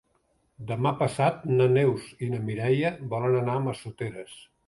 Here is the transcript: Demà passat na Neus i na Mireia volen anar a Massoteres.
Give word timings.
Demà 0.69 0.93
passat 1.01 1.43
na 1.59 1.67
Neus 1.75 2.07
i 2.27 2.31
na 2.33 2.41
Mireia 2.47 2.93
volen 3.13 3.39
anar 3.43 3.59
a 3.59 3.63
Massoteres. 3.67 4.35